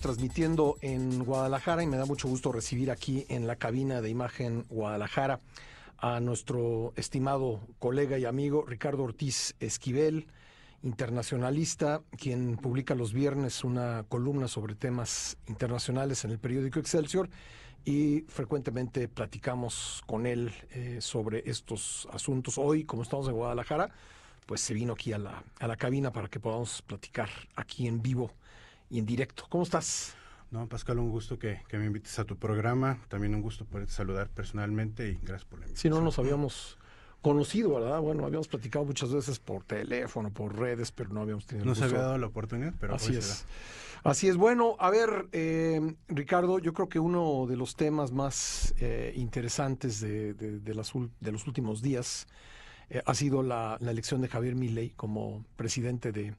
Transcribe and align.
transmitiendo 0.00 0.76
en 0.80 1.24
Guadalajara 1.24 1.82
y 1.82 1.88
me 1.88 1.96
da 1.96 2.06
mucho 2.06 2.28
gusto 2.28 2.52
recibir 2.52 2.92
aquí 2.92 3.26
en 3.28 3.48
la 3.48 3.56
cabina 3.56 4.00
de 4.00 4.08
imagen 4.08 4.64
Guadalajara 4.70 5.40
a 5.98 6.20
nuestro 6.20 6.92
estimado 6.94 7.60
colega 7.80 8.16
y 8.16 8.24
amigo 8.24 8.64
Ricardo 8.64 9.02
Ortiz 9.02 9.56
Esquivel, 9.58 10.28
internacionalista, 10.84 12.02
quien 12.16 12.58
publica 12.58 12.94
los 12.94 13.12
viernes 13.12 13.64
una 13.64 14.04
columna 14.08 14.46
sobre 14.46 14.76
temas 14.76 15.36
internacionales 15.48 16.24
en 16.24 16.30
el 16.30 16.38
periódico 16.38 16.78
Excelsior 16.78 17.28
y 17.84 18.20
frecuentemente 18.28 19.08
platicamos 19.08 20.04
con 20.06 20.26
él 20.26 20.52
eh, 20.70 20.98
sobre 21.00 21.42
estos 21.50 22.06
asuntos. 22.12 22.56
Hoy, 22.56 22.84
como 22.84 23.02
estamos 23.02 23.26
en 23.26 23.34
Guadalajara, 23.34 23.90
pues 24.46 24.60
se 24.60 24.74
vino 24.74 24.92
aquí 24.92 25.12
a 25.12 25.18
la, 25.18 25.42
a 25.58 25.66
la 25.66 25.74
cabina 25.74 26.12
para 26.12 26.28
que 26.28 26.38
podamos 26.38 26.82
platicar 26.82 27.28
aquí 27.56 27.88
en 27.88 28.00
vivo 28.00 28.30
y 28.90 28.98
en 28.98 29.06
directo. 29.06 29.44
¿Cómo 29.48 29.64
estás? 29.64 30.14
No, 30.50 30.66
Pascal, 30.66 30.98
un 30.98 31.10
gusto 31.10 31.38
que, 31.38 31.60
me 31.72 31.84
invites 31.84 32.18
a 32.18 32.24
tu 32.24 32.36
programa. 32.36 32.98
También 33.08 33.34
un 33.34 33.42
gusto 33.42 33.64
poder 33.64 33.88
saludar 33.88 34.28
personalmente 34.30 35.08
y 35.08 35.14
gracias 35.16 35.44
por 35.44 35.58
la 35.58 35.66
invitación. 35.66 35.92
Si 35.92 35.96
no 35.98 36.02
nos 36.02 36.18
habíamos 36.18 36.78
conocido, 37.20 37.74
¿verdad? 37.74 38.00
Bueno, 38.00 38.24
habíamos 38.24 38.48
platicado 38.48 38.84
muchas 38.84 39.12
veces 39.12 39.38
por 39.38 39.64
teléfono, 39.64 40.30
por 40.30 40.58
redes, 40.58 40.90
pero 40.90 41.10
no 41.10 41.20
habíamos 41.20 41.46
tenido. 41.46 41.66
No 41.66 41.74
se 41.74 41.84
había 41.84 41.98
dado 41.98 42.18
la 42.18 42.26
oportunidad, 42.26 42.72
pero 42.80 42.94
así 42.94 43.14
es. 43.14 43.44
Así 44.04 44.28
es. 44.28 44.36
Bueno, 44.36 44.76
a 44.78 44.90
ver, 44.90 45.28
eh, 45.32 45.94
Ricardo, 46.08 46.60
yo 46.60 46.72
creo 46.72 46.88
que 46.88 46.98
uno 46.98 47.46
de 47.46 47.56
los 47.56 47.76
temas 47.76 48.12
más 48.12 48.74
eh, 48.78 49.12
interesantes 49.16 50.00
de, 50.00 50.34
de, 50.34 50.74
las, 50.74 50.92
de, 51.20 51.32
los 51.32 51.46
últimos 51.46 51.82
días 51.82 52.26
eh, 52.90 53.02
ha 53.04 53.14
sido 53.14 53.42
la, 53.42 53.76
la, 53.80 53.90
elección 53.90 54.20
de 54.20 54.28
Javier 54.28 54.54
Milei 54.54 54.90
como 54.90 55.44
presidente 55.56 56.12
de, 56.12 56.34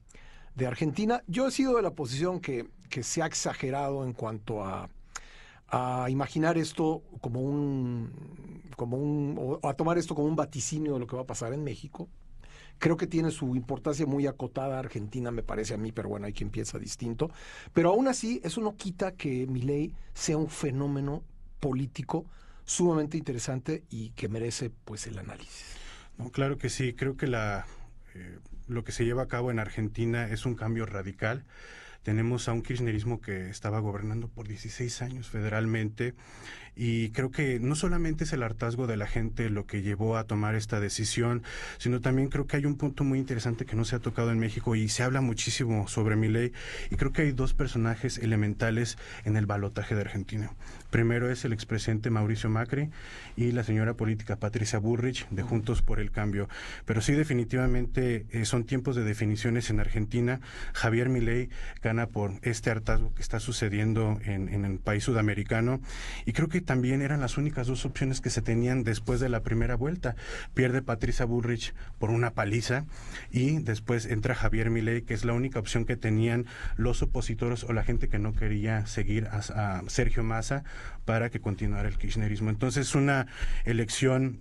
de 0.54 0.66
Argentina. 0.66 1.22
Yo 1.26 1.48
he 1.48 1.50
sido 1.50 1.76
de 1.76 1.82
la 1.82 1.92
posición 1.92 2.40
que, 2.40 2.68
que 2.88 3.02
se 3.02 3.22
ha 3.22 3.26
exagerado 3.26 4.04
en 4.04 4.12
cuanto 4.12 4.64
a, 4.64 4.88
a 5.68 6.10
imaginar 6.10 6.58
esto 6.58 7.02
como 7.20 7.40
un, 7.40 8.12
como 8.76 8.96
un, 8.96 9.36
o 9.38 9.68
a 9.68 9.74
tomar 9.74 9.98
esto 9.98 10.14
como 10.14 10.26
un 10.26 10.36
vaticinio 10.36 10.94
de 10.94 11.00
lo 11.00 11.06
que 11.06 11.16
va 11.16 11.22
a 11.22 11.26
pasar 11.26 11.52
en 11.52 11.62
México. 11.62 12.08
Creo 12.78 12.96
que 12.96 13.06
tiene 13.06 13.30
su 13.30 13.54
importancia 13.56 14.06
muy 14.06 14.26
acotada 14.26 14.78
Argentina, 14.78 15.30
me 15.30 15.42
parece 15.42 15.74
a 15.74 15.76
mí, 15.76 15.92
pero 15.92 16.08
bueno, 16.08 16.26
hay 16.26 16.32
quien 16.32 16.50
piensa 16.50 16.78
distinto. 16.78 17.30
Pero 17.74 17.90
aún 17.90 18.08
así, 18.08 18.40
eso 18.42 18.62
no 18.62 18.74
quita 18.74 19.12
que 19.12 19.46
mi 19.46 19.60
ley 19.60 19.92
sea 20.14 20.38
un 20.38 20.48
fenómeno 20.48 21.22
político 21.60 22.24
sumamente 22.64 23.18
interesante 23.18 23.84
y 23.90 24.10
que 24.10 24.28
merece 24.28 24.70
pues 24.70 25.06
el 25.06 25.18
análisis. 25.18 25.76
No, 26.16 26.30
claro 26.30 26.56
que 26.56 26.70
sí, 26.70 26.94
creo 26.94 27.16
que 27.16 27.26
la 27.26 27.66
lo 28.70 28.84
que 28.84 28.92
se 28.92 29.04
lleva 29.04 29.24
a 29.24 29.28
cabo 29.28 29.50
en 29.50 29.58
Argentina 29.58 30.28
es 30.28 30.46
un 30.46 30.54
cambio 30.54 30.86
radical. 30.86 31.44
Tenemos 32.02 32.48
a 32.48 32.52
un 32.52 32.62
kirchnerismo 32.62 33.20
que 33.20 33.50
estaba 33.50 33.78
gobernando 33.80 34.28
por 34.28 34.48
16 34.48 35.02
años 35.02 35.28
federalmente 35.28 36.14
y 36.74 37.10
creo 37.10 37.30
que 37.30 37.60
no 37.60 37.74
solamente 37.74 38.24
es 38.24 38.32
el 38.32 38.42
hartazgo 38.42 38.86
de 38.86 38.96
la 38.96 39.06
gente 39.06 39.50
lo 39.50 39.66
que 39.66 39.82
llevó 39.82 40.16
a 40.16 40.24
tomar 40.24 40.54
esta 40.54 40.80
decisión, 40.80 41.42
sino 41.76 42.00
también 42.00 42.28
creo 42.28 42.46
que 42.46 42.56
hay 42.56 42.64
un 42.64 42.76
punto 42.76 43.04
muy 43.04 43.18
interesante 43.18 43.66
que 43.66 43.76
no 43.76 43.84
se 43.84 43.96
ha 43.96 43.98
tocado 43.98 44.30
en 44.30 44.38
México 44.38 44.74
y 44.76 44.88
se 44.88 45.02
habla 45.02 45.20
muchísimo 45.20 45.88
sobre 45.88 46.16
mi 46.16 46.28
ley 46.28 46.52
y 46.90 46.96
creo 46.96 47.12
que 47.12 47.22
hay 47.22 47.32
dos 47.32 47.52
personajes 47.52 48.16
elementales 48.16 48.96
en 49.24 49.36
el 49.36 49.44
balotaje 49.44 49.94
de 49.94 50.00
Argentina. 50.00 50.52
Primero 50.90 51.30
es 51.30 51.44
el 51.44 51.52
expresidente 51.52 52.10
Mauricio 52.10 52.50
Macri 52.50 52.90
y 53.36 53.52
la 53.52 53.62
señora 53.62 53.94
política 53.94 54.36
Patricia 54.36 54.78
Burrich 54.78 55.28
de 55.30 55.42
Juntos 55.42 55.82
por 55.82 56.00
el 56.00 56.10
Cambio. 56.10 56.48
Pero 56.84 57.00
sí 57.00 57.12
definitivamente 57.12 58.26
eh, 58.30 58.44
son 58.44 58.64
tiempos 58.64 58.96
de 58.96 59.04
definiciones 59.04 59.70
en 59.70 59.80
Argentina. 59.80 60.40
Javier 60.72 61.08
Milei 61.08 61.48
gana 61.82 62.06
por 62.06 62.32
este 62.42 62.70
hartazgo 62.70 63.14
que 63.14 63.22
está 63.22 63.38
sucediendo 63.38 64.18
en, 64.24 64.48
en 64.48 64.64
el 64.64 64.78
país 64.78 65.04
sudamericano 65.04 65.80
y 66.26 66.32
creo 66.32 66.48
que 66.48 66.60
también 66.60 67.02
eran 67.02 67.20
las 67.20 67.38
únicas 67.38 67.68
dos 67.68 67.84
opciones 67.84 68.20
que 68.20 68.30
se 68.30 68.42
tenían 68.42 68.82
después 68.82 69.20
de 69.20 69.28
la 69.28 69.40
primera 69.42 69.76
vuelta. 69.76 70.16
Pierde 70.54 70.82
Patricia 70.82 71.24
Burrich 71.24 71.72
por 71.98 72.10
una 72.10 72.32
paliza 72.32 72.84
y 73.30 73.60
después 73.60 74.06
entra 74.06 74.34
Javier 74.34 74.70
Milei, 74.70 75.02
que 75.02 75.14
es 75.14 75.24
la 75.24 75.34
única 75.34 75.60
opción 75.60 75.84
que 75.84 75.96
tenían 75.96 76.46
los 76.76 77.02
opositores 77.02 77.64
o 77.64 77.72
la 77.72 77.84
gente 77.84 78.08
que 78.08 78.18
no 78.18 78.32
quería 78.32 78.86
seguir 78.86 79.28
a, 79.28 79.38
a 79.38 79.82
Sergio 79.88 80.24
Massa 80.24 80.64
para 81.04 81.30
que 81.30 81.40
continuara 81.40 81.88
el 81.88 81.98
kirchnerismo. 81.98 82.50
Entonces, 82.50 82.94
una 82.94 83.26
elección 83.64 84.40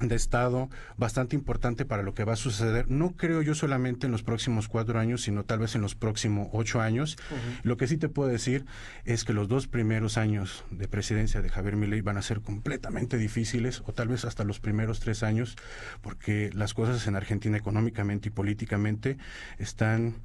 de 0.00 0.16
Estado 0.16 0.68
bastante 0.96 1.36
importante 1.36 1.84
para 1.84 2.02
lo 2.02 2.14
que 2.14 2.24
va 2.24 2.32
a 2.32 2.36
suceder. 2.36 2.90
No 2.90 3.14
creo 3.16 3.42
yo 3.42 3.54
solamente 3.54 4.06
en 4.06 4.12
los 4.12 4.22
próximos 4.22 4.68
cuatro 4.68 4.98
años, 4.98 5.22
sino 5.22 5.44
tal 5.44 5.60
vez 5.60 5.74
en 5.74 5.82
los 5.82 5.94
próximos 5.94 6.48
ocho 6.52 6.80
años. 6.80 7.16
Lo 7.62 7.76
que 7.76 7.86
sí 7.86 7.96
te 7.98 8.08
puedo 8.08 8.28
decir 8.28 8.64
es 9.04 9.24
que 9.24 9.32
los 9.32 9.48
dos 9.48 9.68
primeros 9.68 10.16
años 10.16 10.64
de 10.70 10.88
presidencia 10.88 11.42
de 11.42 11.50
Javier 11.50 11.76
Milei 11.76 12.00
van 12.00 12.16
a 12.16 12.22
ser 12.22 12.40
completamente 12.40 13.18
difíciles, 13.18 13.82
o 13.86 13.92
tal 13.92 14.08
vez 14.08 14.24
hasta 14.24 14.44
los 14.44 14.60
primeros 14.60 15.00
tres 15.00 15.22
años, 15.22 15.56
porque 16.00 16.50
las 16.54 16.74
cosas 16.74 17.06
en 17.06 17.16
Argentina 17.16 17.56
económicamente 17.56 18.28
y 18.28 18.32
políticamente 18.32 19.18
están 19.58 20.16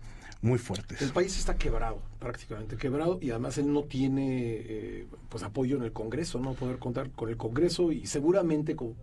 muy 0.42 0.60
fuertes. 0.60 1.02
El 1.02 1.12
país 1.12 1.38
está 1.38 1.56
quebrado, 1.58 2.02
prácticamente 2.20 2.78
quebrado, 2.78 3.20
y 3.22 3.32
además 3.32 3.58
él 3.58 3.72
no 3.72 3.84
tiene 3.84 4.28
eh, 4.60 5.08
pues 5.30 5.44
apoyo 5.44 5.78
en 5.78 5.84
el 5.84 5.92
Congreso, 5.92 6.40
no 6.40 6.54
poder 6.54 6.78
contar 6.78 7.10
con 7.12 7.30
el 7.30 7.38
Congreso 7.38 7.92
y 7.92 8.06
seguramente 8.06 8.76
con 8.76 8.96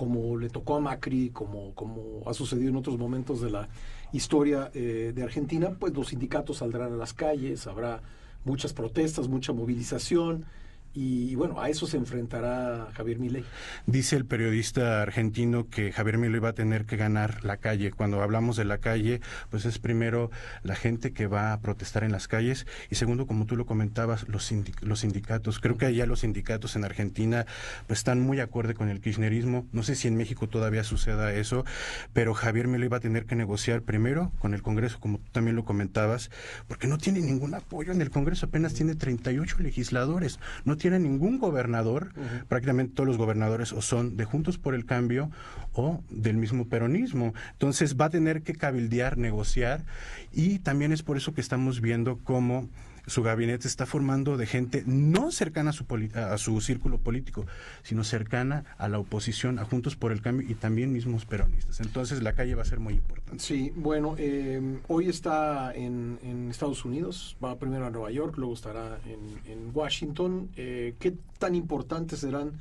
como 0.00 0.38
le 0.38 0.48
tocó 0.48 0.76
a 0.76 0.80
Macri, 0.80 1.28
como, 1.28 1.74
como 1.74 2.22
ha 2.26 2.32
sucedido 2.32 2.70
en 2.70 2.76
otros 2.76 2.96
momentos 2.96 3.42
de 3.42 3.50
la 3.50 3.68
historia 4.12 4.70
eh, 4.72 5.12
de 5.14 5.22
Argentina, 5.22 5.76
pues 5.78 5.92
los 5.92 6.08
sindicatos 6.08 6.56
saldrán 6.56 6.94
a 6.94 6.96
las 6.96 7.12
calles, 7.12 7.66
habrá 7.66 8.00
muchas 8.46 8.72
protestas, 8.72 9.28
mucha 9.28 9.52
movilización, 9.52 10.46
y 10.92 11.36
bueno, 11.36 11.60
a 11.60 11.68
eso 11.68 11.86
se 11.86 11.96
enfrentará 11.96 12.88
Javier 12.94 13.18
Milei. 13.18 13.44
Dice 13.86 14.16
el 14.16 14.26
periodista 14.26 15.02
argentino 15.02 15.68
que 15.68 15.92
Javier 15.92 16.18
Milei 16.18 16.40
va 16.40 16.50
a 16.50 16.54
tener 16.54 16.84
que 16.84 16.96
ganar 16.96 17.44
la 17.44 17.58
calle. 17.58 17.92
Cuando 17.92 18.22
hablamos 18.22 18.56
de 18.56 18.64
la 18.64 18.78
calle, 18.78 19.20
pues 19.50 19.64
es 19.66 19.78
primero 19.78 20.30
la 20.62 20.74
gente 20.74 21.12
que 21.12 21.28
va 21.28 21.52
a 21.52 21.60
protestar 21.60 22.02
en 22.02 22.10
las 22.10 22.26
calles 22.26 22.66
y 22.90 22.96
segundo, 22.96 23.26
como 23.26 23.46
tú 23.46 23.56
lo 23.56 23.66
comentabas, 23.66 24.28
los, 24.28 24.52
los 24.80 25.00
sindicatos. 25.00 25.60
Creo 25.60 25.78
que 25.78 25.86
allá 25.86 26.06
los 26.06 26.20
sindicatos 26.20 26.74
en 26.74 26.84
Argentina 26.84 27.46
pues, 27.86 28.00
están 28.00 28.20
muy 28.20 28.40
acorde 28.40 28.74
con 28.74 28.88
el 28.88 29.00
kirchnerismo. 29.00 29.66
No 29.72 29.84
sé 29.84 29.94
si 29.94 30.08
en 30.08 30.16
México 30.16 30.48
todavía 30.48 30.82
suceda 30.82 31.32
eso, 31.32 31.64
pero 32.12 32.34
Javier 32.34 32.66
Milei 32.66 32.88
va 32.88 32.96
a 32.96 33.00
tener 33.00 33.26
que 33.26 33.36
negociar 33.36 33.82
primero 33.82 34.32
con 34.40 34.54
el 34.54 34.62
Congreso, 34.62 34.98
como 34.98 35.18
tú 35.18 35.30
también 35.30 35.54
lo 35.54 35.64
comentabas, 35.64 36.30
porque 36.66 36.88
no 36.88 36.98
tiene 36.98 37.20
ningún 37.20 37.54
apoyo 37.54 37.92
en 37.92 38.00
el 38.00 38.10
Congreso, 38.10 38.46
apenas 38.46 38.74
tiene 38.74 38.96
38 38.96 39.58
legisladores. 39.60 40.40
No 40.64 40.79
tiene 40.80 40.98
ningún 40.98 41.38
gobernador, 41.38 42.12
prácticamente 42.48 42.94
todos 42.94 43.06
los 43.06 43.18
gobernadores 43.18 43.72
o 43.72 43.82
son 43.82 44.16
de 44.16 44.24
Juntos 44.24 44.58
por 44.58 44.74
el 44.74 44.84
Cambio 44.84 45.30
o 45.72 46.02
del 46.10 46.36
mismo 46.36 46.66
peronismo. 46.66 47.34
Entonces 47.52 47.96
va 47.96 48.06
a 48.06 48.10
tener 48.10 48.42
que 48.42 48.54
cabildear, 48.54 49.16
negociar 49.16 49.84
y 50.32 50.58
también 50.58 50.92
es 50.92 51.02
por 51.02 51.16
eso 51.16 51.34
que 51.34 51.40
estamos 51.40 51.80
viendo 51.80 52.18
cómo 52.24 52.68
su 53.06 53.22
gabinete 53.22 53.68
está 53.68 53.86
formando 53.86 54.36
de 54.36 54.46
gente 54.46 54.82
no 54.86 55.30
cercana 55.30 55.70
a 55.70 55.72
su, 55.72 55.86
a 56.14 56.38
su 56.38 56.60
círculo 56.60 56.98
político, 56.98 57.46
sino 57.82 58.04
cercana 58.04 58.64
a 58.78 58.88
la 58.88 58.98
oposición, 58.98 59.58
a 59.58 59.64
Juntos 59.64 59.96
por 59.96 60.12
el 60.12 60.22
Cambio 60.22 60.48
y 60.48 60.54
también 60.54 60.92
mismos 60.92 61.26
peronistas. 61.26 61.80
Entonces 61.80 62.22
la 62.22 62.34
calle 62.34 62.54
va 62.54 62.62
a 62.62 62.66
ser 62.66 62.80
muy 62.80 62.94
importante. 62.94 63.42
Sí, 63.42 63.72
bueno, 63.74 64.14
eh, 64.18 64.78
hoy 64.88 65.08
está 65.08 65.72
en, 65.74 66.18
Estados 66.50 66.84
Unidos, 66.84 67.36
va 67.42 67.58
primero 67.58 67.86
a 67.86 67.90
Nueva 67.90 68.10
York, 68.10 68.36
luego 68.36 68.54
estará 68.54 68.98
en, 69.06 69.70
Washington. 69.72 70.50
Eh, 70.56 70.94
¿Qué 70.98 71.14
tan 71.38 71.54
importantes 71.54 72.20
serán 72.20 72.52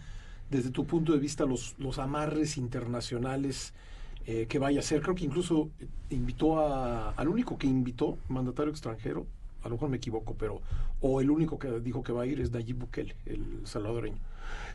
desde 0.50 0.70
tu 0.70 0.86
punto 0.86 1.14
de 1.14 1.20
vista 1.20 1.46
los, 1.46 1.76
los 1.80 1.98
amarres 1.98 2.58
internacionales? 2.58 3.74
Eh, 4.28 4.46
que 4.48 4.60
vaya 4.60 4.82
a 4.82 4.84
ser. 4.84 5.02
Creo 5.02 5.16
que 5.16 5.26
incluso 5.26 5.70
invitó 6.12 6.60
a, 6.60 7.12
al 7.12 7.30
único 7.30 7.58
que 7.58 7.66
invitó, 7.66 8.20
mandatario 8.28 8.70
extranjero, 8.70 9.26
a 9.64 9.70
lo 9.70 9.76
mejor 9.76 9.90
me 9.90 9.98
equivoco, 9.98 10.36
pero 10.36 10.62
o 11.02 11.22
el 11.22 11.30
único 11.30 11.60
que 11.60 11.80
dijo 11.80 12.04
que 12.04 12.12
va 12.12 12.24
a 12.24 12.26
ir 12.26 12.40
es 12.40 12.52
Nayib 12.52 12.78
Bukele, 12.78 13.16
el 13.26 13.62
salvadoreño. 13.66 14.18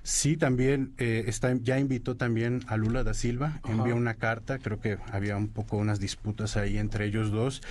Sí, 0.03 0.37
también 0.37 0.93
eh, 0.99 1.25
está, 1.27 1.55
ya 1.55 1.79
invitó 1.79 2.17
también 2.17 2.61
a 2.67 2.77
Lula 2.77 3.05
da 3.05 3.15
Silva, 3.15 3.61
envió 3.67 3.97
una 3.97 4.15
carta, 4.15 4.59
creo 4.59 4.79
que 4.79 4.99
había 5.11 5.37
un 5.37 5.49
poco 5.49 5.79
unas 5.79 5.99
disputas 5.99 6.59
ahí 6.59 6.77
entre 6.77 7.07
ellos 7.07 7.31
dos. 7.31 7.63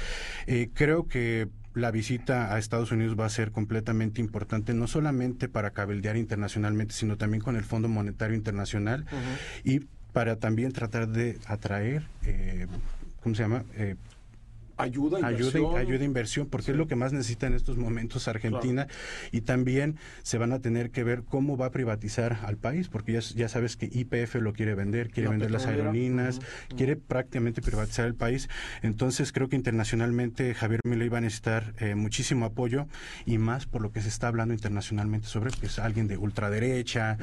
Eh, 0.47 0.69
creo 0.73 1.07
que 1.07 1.47
la 1.75 1.91
visita 1.91 2.53
a 2.53 2.57
Estados 2.57 2.91
Unidos 2.91 3.15
va 3.19 3.25
a 3.25 3.29
ser 3.29 3.51
completamente 3.51 4.19
importante, 4.19 4.73
no 4.73 4.87
solamente 4.87 5.47
para 5.47 5.71
cabildear 5.71 6.17
internacionalmente, 6.17 6.95
sino 6.95 7.17
también 7.17 7.43
con 7.43 7.55
el 7.55 7.63
Fondo 7.63 7.87
Monetario 7.87 8.35
Internacional 8.35 9.05
y 9.63 9.81
para 10.11 10.37
también 10.37 10.71
tratar 10.71 11.09
de 11.09 11.37
atraer, 11.45 12.03
eh, 12.25 12.67
¿cómo 13.21 13.35
se 13.35 13.43
llama? 13.43 13.63
Ayuda, 14.77 15.19
inversión. 15.19 15.77
ayuda, 15.77 16.03
inversión, 16.03 16.47
porque 16.47 16.71
es 16.71 16.77
lo 16.77 16.87
que 16.87 16.95
más 16.95 17.13
necesita 17.13 17.47
en 17.47 17.53
estos 17.53 17.77
momentos 17.77 18.27
Argentina. 18.27 18.87
Y 19.31 19.41
también 19.41 19.97
se 20.23 20.37
van 20.37 20.51
a 20.51 20.59
tener 20.59 20.89
que 20.89 21.03
ver 21.03 21.23
cómo 21.23 21.57
va 21.57 21.67
a 21.67 21.71
privatizar 21.71 22.39
al 22.43 22.57
país, 22.57 22.89
porque 22.89 23.13
ya, 23.13 23.19
ya 23.19 23.49
sabes 23.49 23.77
que 23.77 23.89
IPF 23.91 24.35
lo 24.35 24.53
quiere 24.53 24.75
vender, 24.75 25.09
quiere 25.09 25.29
vender 25.29 25.51
las 25.51 25.67
aerolíneas, 25.67 26.39
quiere 26.75 26.95
prácticamente 26.95 27.61
privatizar 27.61 28.05
el 28.05 28.15
país. 28.15 28.49
Entonces 28.81 29.31
creo 29.31 29.47
que 29.47 29.55
internacionalmente 29.55 30.53
Javier 30.53 30.81
Milei 30.85 31.09
va 31.09 31.19
a 31.19 31.21
necesitar 31.21 31.73
eh, 31.79 31.95
muchísimo 31.95 32.45
apoyo 32.45 32.87
y 33.25 33.37
más 33.37 33.65
por 33.65 33.81
lo 33.81 33.91
que 33.91 34.01
se 34.01 34.09
está 34.09 34.27
hablando 34.27 34.53
internacionalmente 34.53 35.27
sobre 35.27 35.51
que 35.51 35.67
es 35.67 35.79
alguien 35.79 36.07
de 36.07 36.17
ultraderecha, 36.17 37.17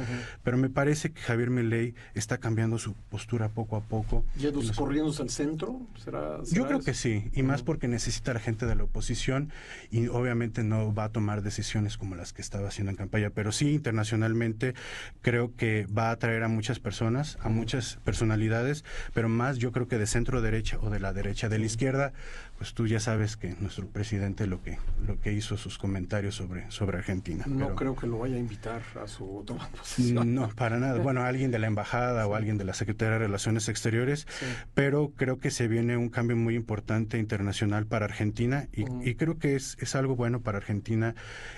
pero 0.45 0.57
me 0.57 0.71
parece 0.71 1.11
que 1.11 1.21
Javier 1.21 1.51
Milei 1.51 1.95
está 2.15 2.39
cambiando 2.39 2.79
su 2.79 2.95
postura 2.95 3.49
poco 3.49 3.77
a 3.77 3.81
poco. 3.81 4.25
¿Yendo 4.39 4.61
corriendo 4.75 5.13
al 5.19 5.31
centro? 5.31 5.81
¿Será, 6.03 6.39
Yo 6.53 6.67
creo 6.67 6.81
que 6.81 6.95
sí 6.95 7.25
y 7.41 7.43
más 7.43 7.63
porque 7.63 7.89
necesita 7.89 8.35
la 8.35 8.41
gente 8.41 8.67
de 8.67 8.75
la 8.75 8.85
oposición 8.85 9.53
y 9.91 10.09
obviamente 10.09 10.63
no 10.63 10.95
va 10.95 11.05
a 11.05 11.09
tomar 11.09 11.43
decisiones 11.43 11.97
como 11.97 12.15
las 12.15 12.33
que 12.33 12.43
estaba 12.43 12.69
haciendo 12.69 12.91
en 12.91 12.97
campaña, 12.97 13.31
pero 13.31 13.51
sí 13.51 13.73
internacionalmente 13.73 14.75
creo 15.23 15.55
que 15.57 15.87
va 15.87 16.09
a 16.09 16.13
atraer 16.13 16.43
a 16.43 16.49
muchas 16.49 16.79
personas, 16.79 17.39
a 17.41 17.49
muchas 17.49 17.99
personalidades, 18.05 18.85
pero 19.15 19.29
más 19.29 19.59
yo 19.59 19.73
creo 19.73 19.89
que 19.89 19.99
de 19.99 20.07
centro 20.07 20.43
derecha 20.43 20.79
o 20.81 20.91
de 20.91 21.01
la 21.01 21.13
derecha, 21.13 21.49
de 21.49 21.59
la 21.59 21.67
izquierda, 21.67 22.13
pues 22.61 22.75
tú 22.75 22.87
ya 22.87 23.01
sabes 23.01 23.39
que 23.39 23.57
nuestro 23.61 23.87
presidente 23.87 24.47
lo 24.47 24.63
que 24.63 24.79
lo 25.07 25.19
que 25.19 25.33
hizo 25.33 25.57
sus 25.57 25.79
comentarios 25.79 26.35
sobre 26.35 26.71
sobre 26.71 26.99
Argentina. 26.99 27.45
No 27.49 27.75
creo 27.75 27.97
que 27.97 28.07
lo 28.07 28.19
vaya 28.19 28.37
a 28.37 28.39
invitar 28.39 28.83
a 29.03 29.09
su 29.09 29.43
toma 29.47 29.71
No, 29.99 30.51
para 30.51 30.79
nada. 30.79 31.01
Bueno, 31.11 31.23
alguien 31.23 31.51
de 31.51 31.59
la 31.59 31.67
embajada 31.67 32.27
o 32.27 32.35
alguien 32.35 32.59
de 32.59 32.65
la 32.65 32.75
Secretaría 32.75 33.15
de 33.15 33.19
Relaciones 33.21 33.71
Exteriores, 33.71 34.27
pero 34.75 35.13
creo 35.17 35.39
que 35.39 35.51
se 35.51 35.67
viene 35.67 35.97
un 35.97 36.11
cambio 36.11 36.37
muy 36.37 36.55
importante 36.55 37.19
internacional 37.31 37.87
para 37.87 38.07
Argentina 38.07 38.67
y, 38.73 39.15
creo 39.15 39.39
que 39.39 39.55
es, 39.55 39.77
es 39.81 39.95
algo 39.95 40.17
bueno 40.17 40.41
para 40.41 40.59
Argentina 40.59 41.15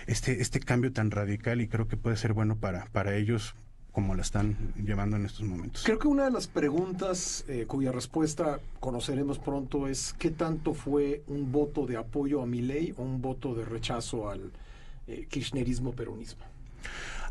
este 0.06 0.42
este 0.42 0.60
cambio 0.60 0.92
tan 0.92 1.10
radical 1.10 1.62
y 1.62 1.69
creo 1.69 1.88
que 1.88 1.96
puede 1.96 2.16
ser 2.16 2.34
bueno 2.34 2.56
para 2.56 2.86
para 2.92 3.16
ellos 3.16 3.54
como 3.90 4.14
la 4.14 4.22
están 4.22 4.56
llevando 4.82 5.16
en 5.16 5.26
estos 5.26 5.42
momentos. 5.42 5.82
Creo 5.84 5.98
que 5.98 6.08
una 6.08 6.24
de 6.24 6.30
las 6.30 6.46
preguntas 6.46 7.44
eh, 7.46 7.66
cuya 7.66 7.92
respuesta 7.92 8.58
conoceremos 8.80 9.38
pronto 9.38 9.86
es 9.86 10.14
qué 10.19 10.30
tanto 10.30 10.72
fue 10.72 11.22
un 11.26 11.52
voto 11.52 11.86
de 11.86 11.98
apoyo 11.98 12.42
a 12.42 12.46
mi 12.46 12.62
ley 12.62 12.94
o 12.96 13.02
un 13.02 13.20
voto 13.20 13.54
de 13.54 13.66
rechazo 13.66 14.30
al 14.30 14.50
eh, 15.06 15.26
kirchnerismo-peronismo. 15.30 16.42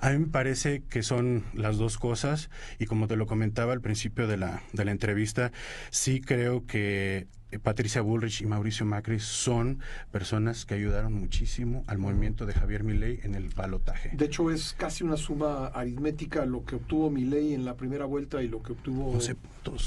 A 0.01 0.11
mí 0.11 0.19
me 0.19 0.27
parece 0.27 0.83
que 0.89 1.03
son 1.03 1.43
las 1.53 1.77
dos 1.77 1.97
cosas 1.97 2.49
y 2.79 2.85
como 2.85 3.07
te 3.07 3.15
lo 3.15 3.27
comentaba 3.27 3.73
al 3.73 3.81
principio 3.81 4.27
de 4.27 4.37
la, 4.37 4.63
de 4.73 4.85
la 4.85 4.91
entrevista, 4.91 5.51
sí 5.89 6.21
creo 6.21 6.65
que 6.65 7.27
Patricia 7.59 8.01
Bullrich 8.01 8.41
y 8.41 8.45
Mauricio 8.45 8.85
Macri 8.85 9.19
son 9.19 9.79
personas 10.11 10.65
que 10.65 10.75
ayudaron 10.75 11.13
muchísimo 11.13 11.83
al 11.87 11.97
movimiento 11.97 12.45
de 12.45 12.53
Javier 12.53 12.83
Milei 12.83 13.19
en 13.23 13.35
el 13.35 13.49
balotaje. 13.49 14.11
De 14.13 14.25
hecho, 14.25 14.51
es 14.51 14.73
casi 14.77 15.03
una 15.03 15.17
suma 15.17 15.67
aritmética 15.67 16.45
lo 16.45 16.63
que 16.65 16.75
obtuvo 16.75 17.09
Milei 17.09 17.53
en 17.53 17.65
la 17.65 17.75
primera 17.75 18.05
vuelta 18.05 18.41
y 18.41 18.47
lo 18.47 18.61
que 18.63 18.73
obtuvo 18.73 19.17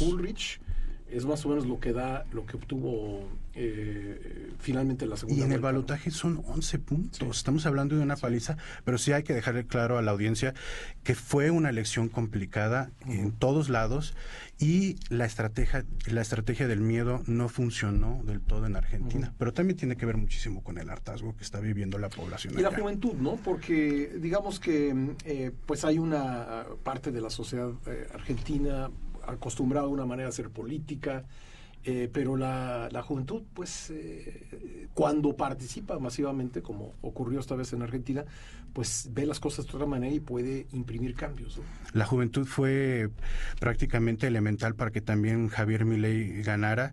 Bullrich 0.01 0.61
es 1.11 1.25
más 1.25 1.45
o 1.47 1.49
menos 1.49 1.67
lo 1.67 1.79
que 1.81 1.93
da 1.93 2.27
lo 2.33 2.47
que 2.47 2.57
obtuvo 2.57 3.29
eh, 3.57 4.51
finalmente 4.59 5.07
la 5.07 5.17
segunda 5.17 5.41
y 5.41 5.45
en 5.45 5.53
el 5.53 5.61
balotaje 5.61 6.11
son 6.11 6.43
11 6.47 6.79
puntos. 6.81 7.37
Estamos 7.37 7.67
hablando 7.67 7.97
de 7.97 8.03
una 8.03 8.17
paliza 8.17 8.57
pero 8.85 8.99
sí 8.99 9.13
hay 9.13 9.23
que 9.23 9.33
dejarle 9.33 9.67
claro 9.67 9.99
a 9.99 10.03
la 10.03 10.11
audiencia 10.11 10.55
que 11.03 11.15
fue 11.15 11.51
una 11.51 11.71
elección 11.71 12.09
complicada 12.09 12.91
en 13.07 13.33
todos 13.33 13.69
lados 13.69 14.15
y 14.59 14.97
la 15.09 15.25
estrategia 15.25 15.85
la 16.11 16.23
estrategia 16.23 16.69
del 16.69 16.81
miedo 16.81 17.23
no 17.27 17.49
funcionó 17.49 18.23
del 18.25 18.41
todo 18.41 18.67
en 18.67 18.77
Argentina 18.77 19.33
pero 19.39 19.53
también 19.53 19.77
tiene 19.77 19.97
que 19.97 20.07
ver 20.07 20.17
muchísimo 20.17 20.63
con 20.63 20.79
el 20.79 20.91
hartazgo 20.91 21.37
que 21.37 21.43
está 21.43 21.61
viviendo 21.61 21.99
la 21.99 22.09
población 22.09 22.59
y 22.59 22.63
la 22.63 22.71
juventud 22.71 23.15
no 23.15 23.37
porque 23.37 24.13
digamos 24.21 24.61
que 24.61 25.15
eh, 25.25 25.51
pues 25.67 25.85
hay 25.85 25.99
una 25.99 26.67
parte 26.83 27.11
de 27.11 27.21
la 27.21 27.31
sociedad 27.31 27.73
eh, 27.87 28.09
argentina 28.15 28.91
acostumbrado 29.27 29.87
a 29.87 29.91
una 29.91 30.07
manera 30.07 30.29
de 30.29 30.31
hacer 30.31 30.51
política, 30.51 31.25
eh, 31.85 32.09
pero 32.13 32.37
la, 32.37 33.05
juventud, 33.07 33.43
pues, 33.53 33.91
eh, 33.91 34.89
cuando 34.95 35.37
participa 35.37 35.99
masivamente, 35.99 36.63
como 36.63 36.95
ocurrió 37.03 37.41
esta 37.41 37.55
vez 37.55 37.73
en 37.73 37.83
Argentina, 37.83 38.25
pues 38.73 39.11
ve 39.13 39.27
las 39.27 39.39
cosas 39.39 39.67
de 39.67 39.73
otra 39.73 39.87
manera 39.87 40.15
y 40.15 40.21
puede 40.21 40.67
imprimir 40.73 41.15
cambios. 41.15 41.61
La 41.93 42.07
juventud 42.07 42.47
fue 42.47 43.11
prácticamente 43.61 44.27
elemental 44.27 44.75
para 44.75 44.91
que 44.91 45.01
también 45.01 45.49
Javier 45.49 45.85
Milei 45.85 46.43
ganara 46.43 46.93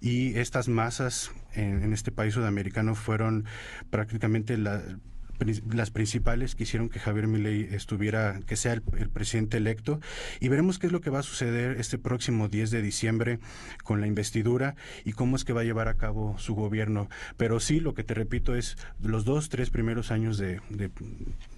y 0.00 0.34
estas 0.34 0.68
masas 0.68 1.30
en, 1.54 1.82
en 1.82 1.92
este 1.92 2.12
país 2.12 2.34
sudamericano 2.34 2.94
fueron 2.94 3.44
prácticamente 3.90 4.58
la 4.58 4.82
las 5.44 5.90
principales 5.90 6.54
que 6.54 6.64
hicieron 6.64 6.88
que 6.88 6.98
Javier 6.98 7.26
Milei 7.26 7.68
estuviera, 7.72 8.40
que 8.46 8.56
sea 8.56 8.72
el, 8.72 8.82
presidente 8.82 9.56
electo, 9.56 10.00
y 10.40 10.48
veremos 10.48 10.78
qué 10.78 10.86
es 10.86 10.92
lo 10.92 11.00
que 11.00 11.10
va 11.10 11.20
a 11.20 11.22
suceder 11.22 11.78
este 11.78 11.98
próximo 11.98 12.48
10 12.48 12.70
de 12.70 12.82
diciembre 12.82 13.38
con 13.84 14.00
la 14.00 14.06
investidura 14.06 14.74
y 15.04 15.12
cómo 15.12 15.36
es 15.36 15.44
que 15.44 15.52
va 15.52 15.62
a 15.62 15.64
llevar 15.64 15.88
a 15.88 15.94
cabo 15.94 16.38
su 16.38 16.54
gobierno. 16.54 17.08
Pero 17.36 17.60
sí, 17.60 17.80
lo 17.80 17.94
que 17.94 18.04
te 18.04 18.14
repito 18.14 18.54
es, 18.54 18.76
los 19.02 19.24
dos, 19.24 19.48
tres 19.48 19.70
primeros 19.70 20.10
años 20.10 20.38
de, 20.38 20.60
de, 20.70 20.90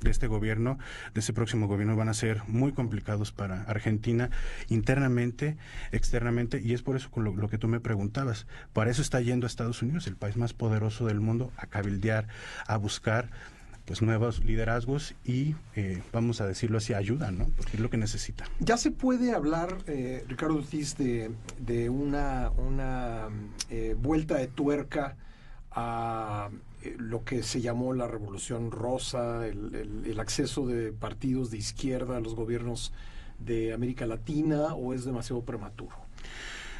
este 0.04 0.26
gobierno, 0.26 0.78
de 1.12 1.20
este 1.20 1.32
próximo 1.32 1.66
gobierno, 1.66 1.96
van 1.96 2.08
a 2.08 2.14
ser 2.14 2.42
muy 2.46 2.72
complicados 2.72 3.32
para 3.32 3.62
Argentina, 3.62 4.30
internamente, 4.68 5.56
externamente, 5.92 6.60
y 6.60 6.74
es 6.74 6.82
por 6.82 6.96
eso 6.96 7.10
lo, 7.16 7.34
lo 7.34 7.48
que 7.48 7.58
tú 7.58 7.68
me 7.68 7.80
preguntabas. 7.80 8.46
Para 8.72 8.90
eso 8.90 9.02
está 9.02 9.20
yendo 9.20 9.46
a 9.46 9.48
Estados 9.48 9.82
Unidos, 9.82 10.06
el 10.06 10.16
país 10.16 10.36
más 10.36 10.52
poderoso 10.52 11.06
del 11.06 11.20
mundo, 11.20 11.52
a 11.56 11.66
cabildear, 11.66 12.28
a 12.66 12.76
buscar 12.76 13.30
pues 13.84 14.00
nuevos 14.00 14.42
liderazgos 14.44 15.14
y 15.24 15.54
eh, 15.76 16.02
vamos 16.12 16.40
a 16.40 16.46
decirlo 16.46 16.78
así 16.78 16.94
ayuda, 16.94 17.30
¿no? 17.30 17.46
Porque 17.56 17.76
es 17.76 17.80
lo 17.80 17.90
que 17.90 17.96
necesita. 17.96 18.44
Ya 18.60 18.76
se 18.76 18.90
puede 18.90 19.32
hablar, 19.32 19.76
eh, 19.86 20.24
Ricardo 20.26 20.56
Ortiz, 20.56 20.96
de, 20.96 21.30
de 21.58 21.90
una, 21.90 22.50
una 22.56 23.28
eh, 23.70 23.94
vuelta 23.98 24.36
de 24.36 24.46
tuerca 24.46 25.16
a 25.70 26.50
lo 26.98 27.24
que 27.24 27.42
se 27.42 27.60
llamó 27.60 27.92
la 27.94 28.06
Revolución 28.06 28.70
Rosa, 28.70 29.46
el, 29.46 30.04
el, 30.04 30.20
acceso 30.20 30.66
de 30.66 30.92
partidos 30.92 31.50
de 31.50 31.58
izquierda 31.58 32.18
a 32.18 32.20
los 32.20 32.34
gobiernos 32.34 32.92
de 33.38 33.72
América 33.72 34.06
Latina, 34.06 34.74
o 34.74 34.94
es 34.94 35.04
demasiado 35.04 35.42
prematuro? 35.42 35.96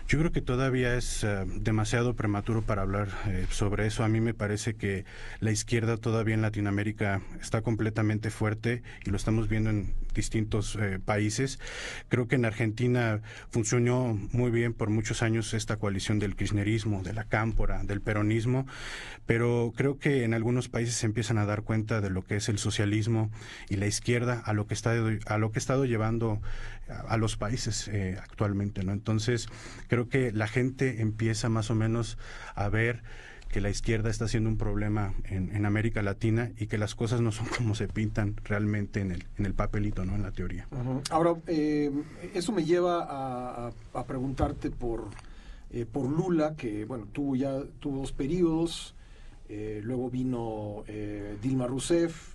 Yo 0.07 0.19
creo 0.19 0.33
que 0.33 0.43
todavía 0.43 0.97
es 0.97 1.25
eh, 1.25 1.45
demasiado 1.47 2.15
prematuro 2.15 2.61
para 2.61 2.83
hablar 2.83 3.09
eh, 3.27 3.47
sobre 3.51 3.87
eso. 3.87 4.05
A 4.05 4.09
mí 4.09 4.21
me 4.21 4.35
parece 4.35 4.75
que 4.75 5.07
la 5.41 5.51
izquierda 5.51 5.97
todavía 5.97 6.35
en 6.35 6.43
Latinoamérica 6.43 7.23
está 7.41 7.63
completamente 7.63 8.31
fuerte 8.31 8.83
y 9.05 9.11
lo 9.11 9.17
estamos 9.17 9.49
viendo 9.49 9.71
en 9.71 9.95
distintos 10.15 10.77
eh, 10.77 10.99
países. 11.05 11.59
Creo 12.09 12.29
que 12.29 12.37
en 12.37 12.45
Argentina 12.45 13.21
funcionó 13.51 14.19
muy 14.33 14.51
bien 14.51 14.73
por 14.73 14.91
muchos 14.91 15.23
años 15.23 15.55
esta 15.55 15.77
coalición 15.77 16.19
del 16.19 16.37
kirchnerismo, 16.37 17.03
de 17.03 17.13
la 17.13 17.25
cámpora, 17.25 17.83
del 17.85 18.01
peronismo, 18.01 18.67
pero 19.27 19.73
creo 19.77 19.99
que 19.99 20.25
en 20.25 20.35
algunos 20.35 20.69
países 20.69 20.95
se 20.95 21.07
empiezan 21.07 21.39
a 21.39 21.47
dar 21.47 21.63
cuenta 21.63 22.01
de 22.01 22.11
lo 22.11 22.23
que 22.23 22.37
es 22.37 22.49
el 22.49 22.59
socialismo 22.59 23.31
y 23.69 23.77
la 23.77 23.87
izquierda 23.87 24.41
a 24.45 24.53
lo 24.53 24.67
que 24.67 24.75
está 24.75 24.93
a 25.27 25.39
lo 25.39 25.51
que 25.51 25.59
ha 25.59 25.61
estado 25.61 25.85
llevando 25.85 26.41
a, 27.09 27.17
los 27.17 27.37
países 27.37 27.91
actualmente, 28.23 28.85
¿no? 28.85 28.93
Entonces, 28.93 29.49
creo 29.89 30.09
que 30.09 30.33
la 30.33 30.47
gente 30.47 31.01
empieza 31.01 31.49
más 31.49 31.71
o 31.71 31.75
menos 31.75 32.19
a 32.55 32.69
ver 32.69 33.03
que 33.49 33.61
la 33.61 33.71
izquierda 33.71 34.11
está 34.11 34.27
siendo 34.27 34.51
un 34.51 34.57
problema 34.57 35.15
en, 35.25 35.65
América 35.65 36.03
Latina 36.03 36.51
y 36.59 36.67
que 36.67 36.77
las 36.77 36.95
cosas 36.95 37.21
no 37.21 37.33
son 37.33 37.47
como 37.57 37.75
se 37.75 37.89
pintan 37.89 38.37
realmente 38.45 39.01
en 39.01 39.13
el, 39.13 39.27
en 39.39 39.47
el 39.47 39.55
papelito, 39.55 40.05
¿no? 40.05 40.15
En 40.15 40.23
la 40.23 40.33
teoría. 40.33 40.67
Ahora, 41.11 41.35
eh, 41.47 41.91
eso 42.35 42.53
me 42.53 42.65
lleva 42.65 43.69
a, 43.93 44.05
preguntarte 44.07 44.71
por, 44.71 45.05
eh, 45.71 45.87
por 45.87 46.11
Lula, 46.11 46.55
que, 46.57 46.85
bueno, 46.85 47.07
tuvo 47.13 47.37
ya 47.37 47.63
tuvo 47.81 47.99
dos 48.01 48.13
periodos, 48.13 48.95
eh, 49.49 49.81
luego 49.83 50.11
vino 50.11 50.85
Dilma 51.43 51.67
Rousseff, 51.67 52.35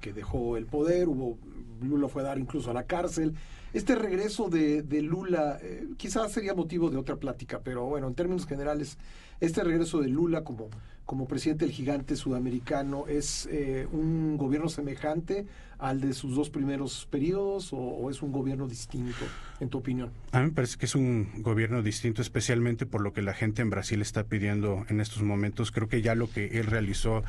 que 0.00 0.12
dejó 0.12 0.56
el 0.56 0.66
poder, 0.66 1.08
hubo, 1.08 1.38
Lula 1.82 2.08
fue 2.08 2.22
a 2.22 2.26
dar 2.26 2.38
incluso 2.38 2.70
a 2.70 2.74
la 2.74 2.84
cárcel, 2.84 3.34
este 3.72 3.94
regreso 3.94 4.48
de, 4.48 4.82
Lula 5.02 5.58
eh, 5.62 5.86
quizás 5.96 6.32
sería 6.32 6.54
motivo 6.54 6.90
de 6.90 6.96
otra 6.96 7.16
plática, 7.16 7.60
pero 7.62 7.86
bueno, 7.86 8.08
en 8.08 8.14
términos 8.14 8.44
generales, 8.46 8.98
este 9.38 9.62
regreso 9.62 10.00
de 10.00 10.08
Lula 10.08 10.42
como, 10.42 10.68
como 11.10 11.26
presidente 11.26 11.64
del 11.64 11.74
gigante 11.74 12.14
sudamericano, 12.14 13.08
¿es 13.08 13.48
eh, 13.50 13.88
un 13.90 14.36
gobierno 14.36 14.68
semejante 14.68 15.44
al 15.76 16.00
de 16.00 16.12
sus 16.12 16.36
dos 16.36 16.50
primeros 16.50 17.08
periodos 17.10 17.70
o, 17.72 18.08
es 18.10 18.22
un 18.22 18.30
gobierno 18.30 18.68
distinto, 18.68 19.24
en 19.58 19.68
tu 19.70 19.78
opinión? 19.78 20.12
A 20.30 20.38
mí 20.38 20.44
me 20.44 20.52
parece 20.52 20.78
que 20.78 20.86
es 20.86 20.94
un 20.94 21.42
gobierno 21.42 21.82
distinto, 21.82 22.22
especialmente 22.22 22.86
por 22.86 23.00
lo 23.00 23.12
que 23.12 23.22
la 23.22 23.34
gente 23.34 23.60
en 23.60 23.70
Brasil 23.70 24.00
está 24.02 24.22
pidiendo 24.22 24.86
en 24.88 25.00
estos 25.00 25.24
momentos. 25.24 25.72
Creo 25.72 25.88
que 25.88 26.00
ya 26.00 26.14
lo 26.14 26.30
que 26.30 26.60
él 26.60 26.66
realizó 26.66 27.24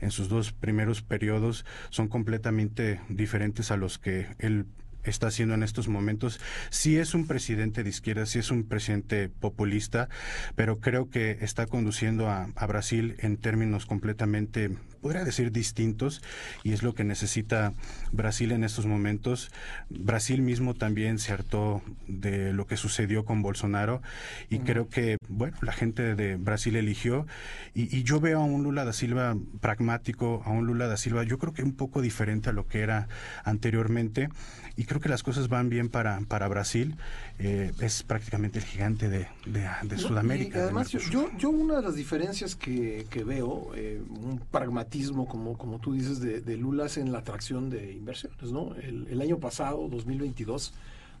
en 0.00 0.12
sus 0.12 0.30
dos 0.30 0.52
primeros 0.52 1.02
periodos 1.02 1.66
son 1.90 2.08
completamente 2.08 3.02
diferentes 3.10 3.70
a 3.70 3.76
los 3.76 3.98
que 3.98 4.28
él 4.38 4.64
está 5.10 5.28
haciendo 5.28 5.54
en 5.54 5.62
estos 5.62 5.88
momentos. 5.88 6.40
Sí 6.70 6.96
es 6.98 7.14
un 7.14 7.26
presidente 7.26 7.82
de 7.82 7.90
izquierda, 7.90 8.26
sí 8.26 8.38
es 8.38 8.50
un 8.50 8.64
presidente 8.64 9.28
populista, 9.28 10.08
pero 10.54 10.80
creo 10.80 11.10
que 11.10 11.38
está 11.40 11.66
conduciendo 11.66 12.28
a, 12.28 12.46
Brasil 12.66 13.14
en 13.18 13.36
términos 13.36 13.86
completamente, 13.86 14.76
podría 14.96 15.24
decir, 15.24 15.52
distintos, 15.52 16.22
y 16.62 16.72
es 16.72 16.82
lo 16.82 16.94
que 16.94 17.04
necesita 17.04 17.72
Brasil 18.12 18.52
en 18.52 18.64
estos 18.64 18.86
momentos. 18.86 19.50
Brasil 19.90 20.42
mismo 20.42 20.74
también 20.74 21.18
se 21.18 21.32
hartó 21.32 21.82
de 22.06 22.52
lo 22.52 22.66
que 22.66 22.76
sucedió 22.76 23.24
con 23.24 23.42
Bolsonaro, 23.42 24.02
y 24.50 24.60
creo 24.60 24.88
que, 24.88 25.16
bueno, 25.28 25.56
la 25.62 25.72
gente 25.72 26.14
de 26.14 26.36
Brasil 26.36 26.76
eligió, 26.76 27.26
y, 27.74 27.94
y 27.96 28.02
yo 28.02 28.20
veo 28.20 28.40
a 28.40 28.44
un 28.44 28.62
Lula 28.62 28.84
da 28.84 28.92
Silva 28.92 29.36
pragmático, 29.60 30.42
a 30.44 30.50
un 30.50 30.66
Lula 30.66 30.86
da 30.86 30.96
Silva, 30.96 31.24
yo 31.24 31.38
creo 31.38 31.52
que 31.52 31.62
un 31.62 31.72
poco 31.72 32.00
diferente 32.00 32.50
a 32.50 32.52
lo 32.52 32.66
que 32.66 32.80
era 32.80 33.08
anteriormente, 33.44 34.28
y 34.76 34.84
creo 34.84 35.00
que 35.00 35.08
las 35.08 35.22
cosas 35.22 35.48
van 35.48 35.70
bien 35.70 35.88
para, 35.88 36.20
para 36.28 36.48
Brasil. 36.48 36.96
Eh, 37.38 37.72
es 37.80 38.02
prácticamente 38.02 38.58
el 38.58 38.64
gigante 38.64 39.08
de, 39.08 39.26
de, 39.44 39.98
Sudamérica. 39.98 40.62
además, 40.62 40.90
yo, 40.90 41.30
yo 41.38 41.50
una 41.50 41.76
de 41.76 41.82
las 41.82 41.94
diferencias 41.94 42.54
que, 42.54 43.06
que 43.10 43.24
veo, 43.24 43.72
eh, 43.74 44.02
un 44.08 44.38
pragmatismo, 44.38 44.95
como, 45.26 45.56
como 45.56 45.78
tú 45.78 45.94
dices, 45.94 46.20
de, 46.20 46.40
de, 46.40 46.56
Lula 46.56 46.86
es 46.86 46.96
en 46.96 47.12
la 47.12 47.18
atracción 47.18 47.70
de 47.70 47.92
inversiones. 47.92 48.52
¿no? 48.52 48.74
El, 48.76 49.06
el 49.08 49.20
año 49.20 49.38
pasado, 49.38 49.88
2022, 49.88 50.72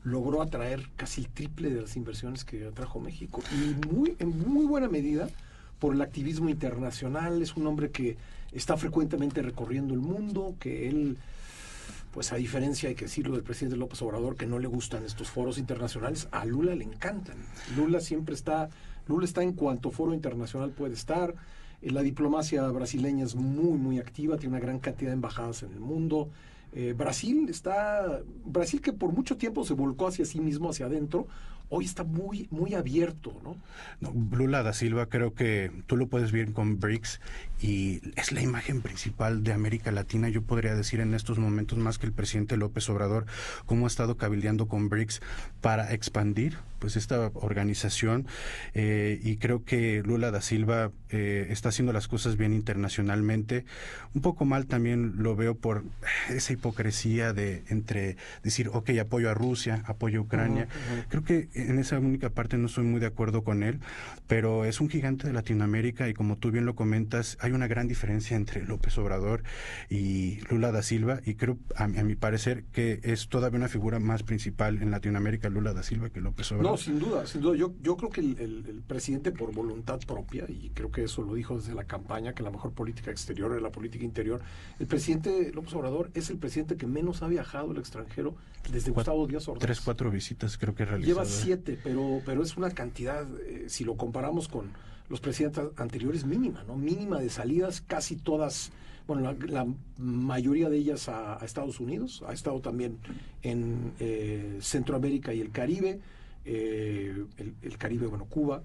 logró 0.04 0.42
atraer 0.42 0.88
casi 0.96 1.22
el 1.22 1.28
triple 1.28 1.70
de 1.70 1.82
las 1.82 1.96
inversiones 1.96 2.44
que 2.44 2.66
atrajo 2.66 3.00
México. 3.00 3.42
Y 3.52 3.86
muy, 3.86 4.16
en 4.18 4.38
muy 4.38 4.66
buena 4.66 4.88
medida 4.88 5.28
por 5.78 5.94
el 5.94 6.00
activismo 6.00 6.48
internacional. 6.48 7.42
Es 7.42 7.56
un 7.56 7.66
hombre 7.66 7.90
que 7.90 8.16
está 8.52 8.76
frecuentemente 8.76 9.42
recorriendo 9.42 9.94
el 9.94 10.00
mundo, 10.00 10.54
que 10.58 10.88
él 10.88 11.18
pues 12.16 12.32
a 12.32 12.36
diferencia, 12.36 12.88
hay 12.88 12.94
que 12.94 13.04
decirlo, 13.04 13.34
del 13.34 13.42
presidente 13.42 13.76
López 13.76 14.00
Obrador, 14.00 14.36
que 14.36 14.46
no 14.46 14.58
le 14.58 14.66
gustan 14.68 15.04
estos 15.04 15.28
foros 15.28 15.58
internacionales, 15.58 16.28
a 16.30 16.46
Lula 16.46 16.74
le 16.74 16.82
encantan. 16.82 17.36
Lula 17.76 18.00
siempre 18.00 18.34
está, 18.34 18.70
Lula 19.06 19.26
está 19.26 19.42
en 19.42 19.52
cuanto 19.52 19.90
foro 19.90 20.14
internacional 20.14 20.70
puede 20.70 20.94
estar. 20.94 21.34
Eh, 21.82 21.90
la 21.90 22.02
diplomacia 22.02 22.66
brasileña 22.68 23.24
es 23.24 23.34
muy, 23.34 23.78
muy 23.78 23.98
activa, 23.98 24.36
tiene 24.36 24.56
una 24.56 24.64
gran 24.64 24.78
cantidad 24.78 25.10
de 25.10 25.14
embajadas 25.14 25.62
en 25.62 25.72
el 25.72 25.80
mundo. 25.80 26.30
Eh, 26.72 26.94
Brasil 26.96 27.46
está, 27.48 28.20
Brasil 28.44 28.80
que 28.80 28.92
por 28.92 29.12
mucho 29.12 29.36
tiempo 29.36 29.64
se 29.64 29.74
volcó 29.74 30.08
hacia 30.08 30.24
sí 30.24 30.40
mismo, 30.40 30.70
hacia 30.70 30.86
adentro, 30.86 31.26
hoy 31.68 31.84
está 31.84 32.04
muy, 32.04 32.46
muy 32.50 32.74
abierto, 32.74 33.40
¿no? 33.42 33.56
no 34.00 34.12
Lula 34.36 34.62
da 34.62 34.72
Silva, 34.72 35.06
creo 35.06 35.34
que 35.34 35.72
tú 35.86 35.96
lo 35.96 36.06
puedes 36.06 36.30
ver 36.32 36.52
con 36.52 36.78
BRICS 36.78 37.20
y 37.60 38.00
es 38.16 38.32
la 38.32 38.40
imagen 38.40 38.82
principal 38.82 39.42
de 39.42 39.52
América 39.52 39.90
Latina, 39.90 40.28
yo 40.28 40.42
podría 40.42 40.74
decir 40.74 41.00
en 41.00 41.14
estos 41.14 41.38
momentos 41.38 41.78
más 41.78 41.98
que 41.98 42.06
el 42.06 42.12
presidente 42.12 42.56
López 42.56 42.88
Obrador, 42.88 43.26
cómo 43.64 43.86
ha 43.86 43.88
estado 43.88 44.16
cabildeando 44.16 44.68
con 44.68 44.88
BRICS 44.88 45.20
para 45.60 45.92
expandir 45.92 46.58
pues 46.78 46.96
esta 46.96 47.30
organización 47.34 48.26
eh, 48.74 49.18
y 49.22 49.36
creo 49.38 49.64
que 49.64 50.02
Lula 50.04 50.30
da 50.30 50.40
Silva 50.40 50.92
eh, 51.10 51.46
está 51.50 51.68
haciendo 51.68 51.92
las 51.92 52.08
cosas 52.08 52.36
bien 52.36 52.52
internacionalmente. 52.52 53.64
Un 54.14 54.22
poco 54.22 54.44
mal 54.44 54.66
también 54.66 55.14
lo 55.18 55.36
veo 55.36 55.54
por 55.54 55.84
esa 56.28 56.52
hipocresía 56.52 57.32
de 57.32 57.64
entre 57.68 58.16
decir, 58.42 58.70
ok, 58.72 58.90
apoyo 59.00 59.30
a 59.30 59.34
Rusia, 59.34 59.82
apoyo 59.86 60.20
a 60.20 60.22
Ucrania. 60.22 60.68
Creo 61.08 61.24
que 61.24 61.48
en 61.54 61.78
esa 61.78 61.98
única 61.98 62.30
parte 62.30 62.58
no 62.58 62.66
estoy 62.66 62.84
muy 62.84 63.00
de 63.00 63.06
acuerdo 63.06 63.42
con 63.44 63.62
él, 63.62 63.80
pero 64.26 64.64
es 64.64 64.80
un 64.80 64.88
gigante 64.88 65.26
de 65.26 65.32
Latinoamérica 65.32 66.08
y 66.08 66.14
como 66.14 66.36
tú 66.36 66.50
bien 66.50 66.66
lo 66.66 66.74
comentas, 66.74 67.38
hay 67.40 67.52
una 67.52 67.66
gran 67.66 67.88
diferencia 67.88 68.36
entre 68.36 68.64
López 68.64 68.96
Obrador 68.98 69.42
y 69.88 70.40
Lula 70.50 70.72
da 70.72 70.82
Silva 70.82 71.20
y 71.24 71.34
creo, 71.34 71.58
a, 71.76 71.86
mi 71.86 72.16
parecer, 72.16 72.64
que 72.72 73.00
es 73.02 73.28
todavía 73.28 73.58
una 73.58 73.68
figura 73.68 73.98
más 73.98 74.22
principal 74.22 74.82
en 74.82 74.90
Latinoamérica 74.90 75.48
Lula 75.48 75.72
da 75.72 75.82
Silva 75.82 76.10
que 76.10 76.20
López 76.20 76.50
Obrador. 76.52 76.72
No, 76.72 76.76
sin 76.76 76.98
duda, 76.98 77.26
sin 77.26 77.40
duda. 77.40 77.56
Yo, 77.56 77.74
yo 77.82 77.96
creo 77.96 78.10
que 78.10 78.20
el, 78.20 78.82
presidente 78.86 79.32
por 79.32 79.52
voluntad 79.52 80.00
propia, 80.06 80.44
y 80.48 80.70
creo 80.70 80.90
que 80.90 80.95
eso 81.04 81.22
lo 81.22 81.34
dijo 81.34 81.56
desde 81.56 81.74
la 81.74 81.84
campaña, 81.84 82.32
que 82.32 82.42
la 82.42 82.50
mejor 82.50 82.72
política 82.72 83.10
exterior 83.10 83.54
es 83.54 83.62
la 83.62 83.70
política 83.70 84.04
interior, 84.04 84.40
el 84.78 84.86
presidente 84.86 85.52
López 85.52 85.74
Obrador 85.74 86.10
es 86.14 86.30
el 86.30 86.38
presidente 86.38 86.76
que 86.76 86.86
menos 86.86 87.22
ha 87.22 87.28
viajado 87.28 87.70
al 87.70 87.78
extranjero 87.78 88.34
desde 88.70 88.90
Gustavo 88.90 89.26
Díaz 89.26 89.48
Ordaz. 89.48 89.62
Tres, 89.62 89.80
cuatro 89.80 90.10
visitas 90.10 90.58
creo 90.58 90.74
que 90.74 90.84
realizó. 90.84 91.06
Lleva 91.06 91.24
siete, 91.24 91.78
pero, 91.82 92.20
pero 92.24 92.42
es 92.42 92.56
una 92.56 92.70
cantidad, 92.70 93.26
eh, 93.40 93.66
si 93.68 93.84
lo 93.84 93.96
comparamos 93.96 94.48
con 94.48 94.70
los 95.08 95.20
presidentes 95.20 95.64
anteriores, 95.76 96.24
mínima, 96.24 96.64
¿no? 96.64 96.76
Mínima 96.76 97.20
de 97.20 97.30
salidas, 97.30 97.80
casi 97.80 98.16
todas, 98.16 98.72
bueno, 99.06 99.34
la, 99.46 99.66
mayoría 99.98 100.68
de 100.68 100.78
ellas 100.78 101.08
a, 101.08 101.38
Estados 101.44 101.80
Unidos, 101.80 102.24
ha 102.26 102.32
estado 102.32 102.60
también 102.60 102.98
en 103.42 103.92
eh, 104.00 104.58
Centroamérica 104.60 105.32
y 105.32 105.40
el 105.40 105.52
Caribe, 105.52 106.00
eh, 106.44 107.24
el, 107.62 107.78
Caribe, 107.78 108.06
bueno, 108.06 108.24
Cuba, 108.26 108.62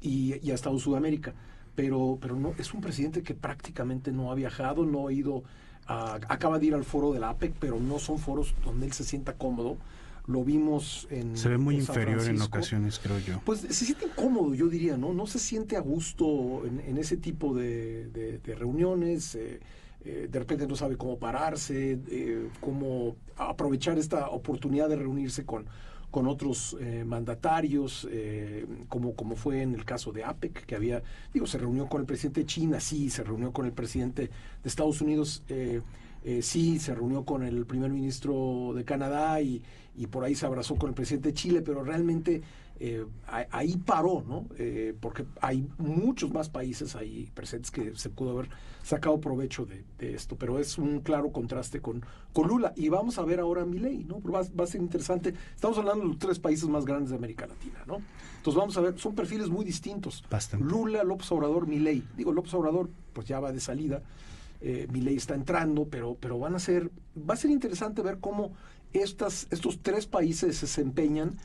y, 0.00 0.50
ha 0.50 0.54
estado 0.54 0.76
en 0.76 0.80
Sudamérica. 0.80 1.34
Pero, 1.74 2.18
pero 2.20 2.34
no, 2.34 2.54
es 2.58 2.74
un 2.74 2.80
presidente 2.80 3.22
que 3.22 3.34
prácticamente 3.34 4.10
no 4.10 4.32
ha 4.32 4.34
viajado, 4.34 4.84
no 4.84 5.06
ha 5.06 5.12
ido, 5.12 5.44
acaba 5.86 6.58
de 6.58 6.66
ir 6.66 6.74
al 6.74 6.84
foro 6.84 7.12
de 7.12 7.20
la 7.20 7.30
APEC, 7.30 7.54
pero 7.60 7.78
no 7.78 8.00
son 8.00 8.18
foros 8.18 8.54
donde 8.64 8.86
él 8.86 8.92
se 8.92 9.04
sienta 9.04 9.34
cómodo 9.34 9.76
lo 10.28 10.44
vimos 10.44 11.08
en. 11.10 11.36
Se 11.36 11.48
ve 11.48 11.58
muy 11.58 11.76
inferior 11.76 12.22
en 12.28 12.40
ocasiones, 12.40 13.00
creo 13.02 13.18
yo. 13.18 13.40
Pues 13.44 13.60
se 13.60 13.72
siente 13.72 14.04
incómodo, 14.04 14.54
yo 14.54 14.68
diría, 14.68 14.96
¿no? 14.96 15.12
No 15.14 15.26
se 15.26 15.38
siente 15.38 15.76
a 15.76 15.80
gusto 15.80 16.62
en, 16.66 16.98
ese 16.98 17.16
tipo 17.16 17.54
de, 17.54 18.40
reuniones. 18.44 19.34
Eh, 19.34 19.60
eh, 20.04 20.28
de 20.30 20.38
repente 20.38 20.66
no 20.66 20.76
sabe 20.76 20.96
cómo 20.96 21.18
pararse, 21.18 21.98
eh, 22.08 22.48
cómo 22.60 23.16
aprovechar 23.36 23.98
esta 23.98 24.28
oportunidad 24.28 24.88
de 24.88 24.96
reunirse 24.96 25.44
con, 25.44 25.66
con 26.10 26.26
otros 26.26 26.76
mandatarios, 27.04 28.08
como, 28.88 29.14
como 29.14 29.36
fue 29.36 29.62
en 29.62 29.74
el 29.74 29.84
caso 29.84 30.10
de 30.12 30.24
APEC, 30.24 30.64
que 30.64 30.74
había, 30.74 31.02
digo, 31.32 31.46
se 31.46 31.58
reunió 31.58 31.88
con 31.88 32.00
el 32.00 32.06
presidente 32.06 32.40
de 32.40 32.46
China, 32.46 32.80
sí, 32.80 33.10
se 33.10 33.22
reunió 33.24 33.52
con 33.52 33.66
el 33.66 33.72
presidente 33.72 34.22
de 34.22 34.68
Estados 34.68 35.00
Unidos, 35.00 35.42
sí, 36.40 36.78
se 36.78 36.94
reunió 36.94 37.24
con 37.24 37.42
el 37.42 37.66
primer 37.66 37.90
ministro 37.90 38.72
de 38.74 38.84
Canadá 38.84 39.40
y, 39.42 39.62
y 39.98 40.06
por 40.06 40.24
ahí 40.24 40.34
se 40.34 40.46
abrazó 40.46 40.76
con 40.76 40.90
el 40.90 40.94
presidente 40.94 41.30
de 41.30 41.34
Chile, 41.34 41.60
pero 41.60 41.82
realmente 41.82 42.42
eh, 42.80 43.04
ahí 43.26 43.76
paró, 43.76 44.24
¿no? 44.26 44.46
Eh, 44.56 44.94
porque 45.00 45.24
hay 45.40 45.68
muchos 45.78 46.32
más 46.32 46.48
países 46.48 46.94
ahí 46.94 47.30
presentes 47.34 47.70
que 47.72 47.96
se 47.96 48.08
pudo 48.08 48.30
haber 48.30 48.50
sacado 48.82 49.20
provecho 49.20 49.66
de, 49.66 49.84
esto, 50.14 50.36
pero 50.36 50.58
es 50.58 50.78
un 50.78 51.00
claro 51.00 51.32
contraste 51.32 51.80
con, 51.80 52.04
con 52.32 52.48
Lula. 52.48 52.72
Y 52.76 52.88
vamos 52.88 53.18
a 53.18 53.22
ver 53.22 53.40
ahora 53.40 53.62
a 53.62 53.66
Milei, 53.66 54.04
¿no? 54.04 54.22
Va, 54.22 54.42
va, 54.58 54.64
a 54.64 54.66
ser 54.66 54.80
interesante. 54.80 55.34
Estamos 55.54 55.76
hablando 55.78 56.04
de 56.04 56.08
los 56.10 56.18
tres 56.18 56.38
países 56.38 56.68
más 56.68 56.84
grandes 56.84 57.10
de 57.10 57.16
América 57.16 57.46
Latina, 57.46 57.82
¿no? 57.86 58.00
Entonces 58.36 58.58
vamos 58.58 58.76
a 58.76 58.80
ver, 58.80 58.98
son 58.98 59.14
perfiles 59.14 59.48
muy 59.48 59.64
distintos. 59.64 60.24
Lula, 60.60 61.02
López 61.02 61.30
Obrador, 61.32 61.66
Milei. 61.66 62.04
Digo, 62.16 62.32
López 62.32 62.54
Obrador, 62.54 62.88
pues 63.12 63.26
ya 63.26 63.40
va 63.40 63.52
de 63.52 63.60
salida. 63.60 64.02
Eh, 64.60 64.86
Milei 64.92 65.16
está 65.16 65.34
entrando, 65.34 65.86
pero, 65.86 66.16
pero 66.18 66.38
van 66.38 66.54
a 66.54 66.58
ser, 66.58 66.90
va 67.18 67.34
a 67.34 67.36
ser 67.36 67.50
interesante 67.50 68.02
ver 68.02 68.18
cómo 68.18 68.52
estas, 68.92 69.48
estos 69.50 69.80
tres 69.82 70.06
países 70.06 70.56
se 70.56 70.66
desempeñan 70.66 71.36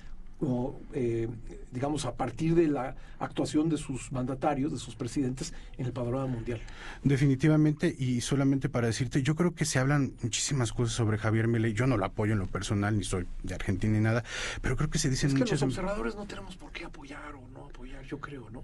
eh, 0.94 1.30
digamos, 1.72 2.06
a 2.06 2.16
partir 2.16 2.56
de 2.56 2.68
la 2.68 2.96
actuación 3.20 3.70
de 3.70 3.78
sus 3.78 4.12
mandatarios, 4.12 4.72
de 4.72 4.78
sus 4.78 4.96
presidentes 4.96 5.54
en 5.78 5.86
el 5.86 5.94
panorama 5.94 6.28
mundial. 6.28 6.62
Definitivamente, 7.04 7.94
y 7.98 8.22
solamente 8.22 8.70
para 8.70 8.88
decirte, 8.88 9.24
yo 9.24 9.36
creo 9.36 9.56
que 9.56 9.66
se 9.66 9.80
hablan 9.80 10.14
muchísimas 10.22 10.74
cosas 10.74 10.96
sobre 10.96 11.18
Javier 11.18 11.48
Milei. 11.48 11.74
Yo 11.74 11.88
no 11.88 11.98
lo 11.98 12.06
apoyo 12.06 12.34
en 12.34 12.40
lo 12.40 12.48
personal, 12.48 12.98
ni 12.98 13.04
soy 13.04 13.26
de 13.44 13.56
Argentina 13.56 13.94
ni 13.94 14.04
nada, 14.04 14.24
pero 14.62 14.76
creo 14.76 14.90
que 14.90 15.00
se 15.00 15.10
dicen 15.10 15.30
es 15.30 15.34
que 15.34 15.40
muchas... 15.42 15.62
Los 15.62 15.70
observadores 15.70 16.16
no 16.16 16.26
tenemos 16.26 16.56
por 16.58 16.72
qué 16.72 16.86
apoyar 16.86 17.36
o 17.36 17.48
no 17.54 17.66
apoyar, 17.66 18.04
yo 18.06 18.20
creo, 18.20 18.50
¿no? 18.50 18.64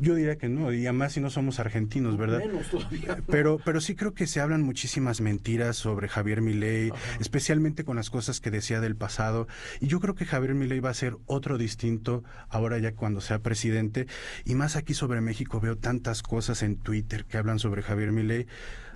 Yo 0.00 0.14
diría 0.14 0.36
que 0.36 0.48
no, 0.48 0.72
y 0.72 0.86
además 0.86 1.12
si 1.12 1.20
no 1.20 1.30
somos 1.30 1.58
argentinos, 1.58 2.16
¿verdad? 2.16 2.38
Menos 2.38 2.68
todavía. 2.70 3.18
Pero, 3.26 3.58
pero 3.64 3.80
sí 3.80 3.94
creo 3.94 4.14
que 4.14 4.26
se 4.26 4.40
hablan 4.40 4.62
muchísimas 4.62 5.20
mentiras 5.20 5.76
sobre 5.76 6.08
Javier 6.08 6.40
Milei, 6.40 6.92
especialmente 7.20 7.84
con 7.84 7.96
las 7.96 8.10
cosas 8.10 8.40
que 8.40 8.50
decía 8.50 8.80
del 8.80 8.96
pasado. 8.96 9.48
Y 9.80 9.86
yo 9.86 10.00
creo 10.00 10.14
que 10.14 10.24
Javier 10.24 10.54
Milei 10.54 10.80
va 10.80 10.90
a 10.90 10.94
ser 10.94 11.16
otro 11.26 11.58
distinto 11.58 12.24
ahora 12.48 12.78
ya 12.78 12.92
cuando 12.92 13.20
sea 13.20 13.40
presidente. 13.40 14.06
Y 14.44 14.54
más 14.54 14.76
aquí 14.76 14.94
sobre 14.94 15.20
México 15.20 15.60
veo 15.60 15.76
tantas 15.76 16.22
cosas 16.22 16.62
en 16.62 16.76
Twitter 16.76 17.24
que 17.24 17.36
hablan 17.36 17.58
sobre 17.58 17.82
Javier 17.82 18.12
Milei 18.12 18.46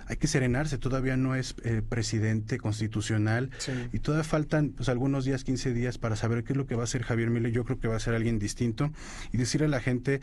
hay 0.07 0.17
que 0.17 0.27
serenarse, 0.27 0.77
todavía 0.77 1.17
no 1.17 1.35
es 1.35 1.55
eh, 1.63 1.81
presidente 1.87 2.57
constitucional 2.57 3.49
y 3.91 3.99
todavía 3.99 4.23
faltan 4.23 4.69
pues 4.69 4.89
algunos 4.89 5.25
días, 5.25 5.43
15 5.43 5.73
días 5.73 5.97
para 5.97 6.15
saber 6.15 6.43
qué 6.43 6.53
es 6.53 6.57
lo 6.57 6.65
que 6.65 6.75
va 6.75 6.81
a 6.81 6.83
hacer 6.85 7.03
Javier 7.03 7.29
Milei. 7.29 7.51
Yo 7.51 7.63
creo 7.65 7.79
que 7.79 7.87
va 7.87 7.95
a 7.95 7.99
ser 7.99 8.15
alguien 8.15 8.39
distinto 8.39 8.91
y 9.31 9.37
decirle 9.37 9.67
a 9.67 9.69
la 9.69 9.79
gente 9.79 10.21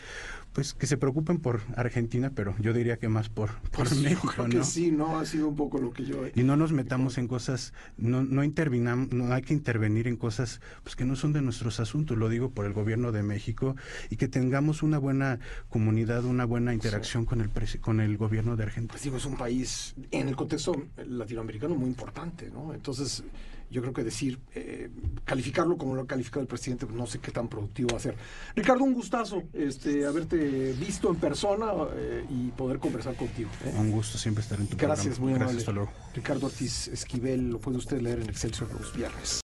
pues 0.52 0.74
que 0.74 0.86
se 0.86 0.96
preocupen 0.96 1.38
por 1.38 1.60
Argentina, 1.76 2.32
pero 2.34 2.56
yo 2.58 2.72
diría 2.72 2.96
que 2.96 3.08
más 3.08 3.28
por, 3.28 3.54
por 3.70 3.88
pues 3.88 3.96
México, 3.96 4.48
¿no? 4.48 4.64
sí, 4.64 4.90
no 4.90 5.18
ha 5.18 5.24
sido 5.24 5.48
un 5.48 5.56
poco 5.56 5.78
lo 5.78 5.92
que 5.92 6.04
yo 6.04 6.24
Y 6.34 6.42
no 6.42 6.56
nos 6.56 6.72
metamos 6.72 7.18
en 7.18 7.28
cosas 7.28 7.72
no 7.96 8.24
no 8.24 8.42
intervinamos, 8.42 9.12
no 9.12 9.32
hay 9.32 9.42
que 9.42 9.54
intervenir 9.54 10.08
en 10.08 10.16
cosas 10.16 10.60
pues 10.82 10.96
que 10.96 11.04
no 11.04 11.14
son 11.14 11.32
de 11.32 11.42
nuestros 11.42 11.78
asuntos, 11.80 12.18
lo 12.18 12.28
digo 12.28 12.50
por 12.50 12.66
el 12.66 12.72
gobierno 12.72 13.12
de 13.12 13.22
México 13.22 13.76
y 14.10 14.16
que 14.16 14.28
tengamos 14.28 14.82
una 14.82 14.98
buena 14.98 15.38
comunidad, 15.68 16.24
una 16.24 16.44
buena 16.44 16.74
interacción 16.74 17.24
con 17.24 17.40
el 17.40 17.50
con 17.80 18.00
el 18.00 18.16
gobierno 18.16 18.56
de 18.56 18.64
Argentina. 18.64 18.92
Pues 18.92 19.02
digo, 19.02 19.16
es 19.18 19.26
un 19.26 19.36
país 19.36 19.69
en 20.10 20.28
el 20.28 20.36
contexto 20.36 20.74
latinoamericano 21.06 21.74
muy 21.74 21.88
importante, 21.88 22.50
¿no? 22.50 22.74
Entonces, 22.74 23.22
yo 23.70 23.80
creo 23.82 23.92
que 23.92 24.02
decir, 24.02 24.38
eh, 24.54 24.90
calificarlo 25.24 25.76
como 25.78 25.94
lo 25.94 26.02
ha 26.02 26.06
calificado 26.06 26.40
el 26.42 26.48
presidente, 26.48 26.86
pues 26.86 26.98
no 26.98 27.06
sé 27.06 27.20
qué 27.20 27.30
tan 27.30 27.48
productivo 27.48 27.90
va 27.92 27.98
a 27.98 28.00
ser. 28.00 28.16
Ricardo, 28.56 28.82
un 28.82 28.92
gustazo 28.92 29.44
este, 29.52 30.04
haberte 30.06 30.72
visto 30.72 31.08
en 31.08 31.16
persona 31.16 31.72
eh, 31.94 32.24
y 32.28 32.48
poder 32.50 32.80
conversar 32.80 33.14
contigo. 33.14 33.48
¿eh? 33.64 33.72
Un 33.78 33.92
gusto 33.92 34.18
siempre 34.18 34.42
estar 34.42 34.58
en 34.60 34.66
tu 34.66 34.76
Gracias, 34.76 35.16
programa. 35.16 35.24
muy 35.24 35.34
amable. 35.34 35.64
Gracias, 35.64 36.14
Ricardo 36.14 36.46
Ortiz 36.46 36.88
Esquivel, 36.88 37.50
lo 37.50 37.60
puede 37.60 37.78
usted 37.78 38.00
leer 38.00 38.20
en 38.20 38.28
Excelsior 38.28 38.72
los 38.72 38.94
viernes. 38.94 39.40